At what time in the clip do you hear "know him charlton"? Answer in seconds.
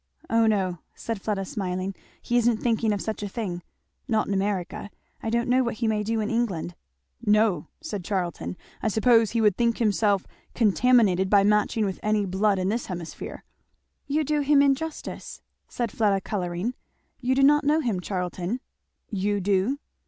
17.63-18.59